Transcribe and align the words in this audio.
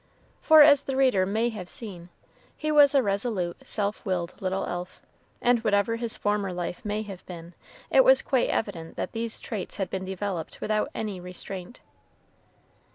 For, 0.41 0.63
as 0.63 0.85
the 0.85 0.95
reader 0.95 1.27
may 1.27 1.49
have 1.49 1.69
seen, 1.69 2.09
he 2.57 2.71
was 2.71 2.95
a 2.95 3.03
resolute, 3.03 3.67
self 3.67 4.03
willed 4.03 4.41
little 4.41 4.65
elf, 4.65 4.99
and 5.43 5.63
whatever 5.63 5.97
his 5.97 6.17
former 6.17 6.51
life 6.51 6.83
may 6.83 7.03
have 7.03 7.23
been, 7.27 7.53
it 7.91 8.03
was 8.03 8.23
quite 8.23 8.49
evident 8.49 8.95
that 8.95 9.11
these 9.11 9.39
traits 9.39 9.77
had 9.77 9.91
been 9.91 10.05
developed 10.05 10.59
without 10.59 10.89
any 10.95 11.19
restraint. 11.19 11.81